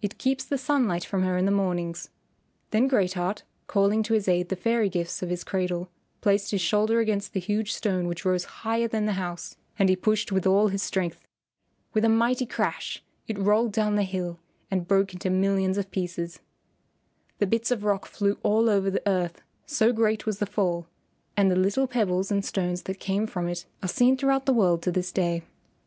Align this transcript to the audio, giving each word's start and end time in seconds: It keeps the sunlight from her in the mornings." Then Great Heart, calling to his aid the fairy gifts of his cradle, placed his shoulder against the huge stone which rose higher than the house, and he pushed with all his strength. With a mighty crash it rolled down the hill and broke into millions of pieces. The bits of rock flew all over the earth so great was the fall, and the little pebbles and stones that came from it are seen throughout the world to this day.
It 0.00 0.16
keeps 0.16 0.42
the 0.42 0.56
sunlight 0.56 1.04
from 1.04 1.22
her 1.22 1.36
in 1.36 1.44
the 1.44 1.50
mornings." 1.50 2.08
Then 2.70 2.88
Great 2.88 3.12
Heart, 3.12 3.42
calling 3.66 4.02
to 4.04 4.14
his 4.14 4.26
aid 4.26 4.48
the 4.48 4.56
fairy 4.56 4.88
gifts 4.88 5.22
of 5.22 5.28
his 5.28 5.44
cradle, 5.44 5.90
placed 6.22 6.50
his 6.50 6.62
shoulder 6.62 6.98
against 6.98 7.34
the 7.34 7.40
huge 7.40 7.74
stone 7.74 8.06
which 8.06 8.24
rose 8.24 8.44
higher 8.64 8.88
than 8.88 9.04
the 9.04 9.12
house, 9.20 9.58
and 9.78 9.90
he 9.90 9.94
pushed 9.94 10.32
with 10.32 10.46
all 10.46 10.68
his 10.68 10.82
strength. 10.82 11.26
With 11.92 12.06
a 12.06 12.08
mighty 12.08 12.46
crash 12.46 13.04
it 13.28 13.38
rolled 13.38 13.72
down 13.72 13.96
the 13.96 14.02
hill 14.04 14.38
and 14.70 14.88
broke 14.88 15.12
into 15.12 15.28
millions 15.28 15.76
of 15.76 15.90
pieces. 15.90 16.38
The 17.36 17.46
bits 17.46 17.70
of 17.70 17.84
rock 17.84 18.06
flew 18.06 18.38
all 18.42 18.70
over 18.70 18.90
the 18.90 19.06
earth 19.06 19.42
so 19.66 19.92
great 19.92 20.24
was 20.24 20.38
the 20.38 20.46
fall, 20.46 20.86
and 21.36 21.50
the 21.50 21.54
little 21.54 21.86
pebbles 21.86 22.30
and 22.30 22.42
stones 22.42 22.84
that 22.84 22.98
came 22.98 23.26
from 23.26 23.46
it 23.46 23.66
are 23.82 23.88
seen 23.90 24.16
throughout 24.16 24.46
the 24.46 24.54
world 24.54 24.80
to 24.84 24.90
this 24.90 25.12
day. 25.12 25.42